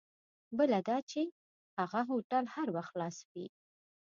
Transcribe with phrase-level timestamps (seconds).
[0.57, 1.21] بله دا چې
[1.77, 3.47] هغه هوټل هر وخت خلاص وي.